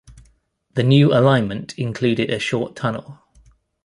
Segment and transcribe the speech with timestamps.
[0.73, 3.19] The new alignment included a short tunnel.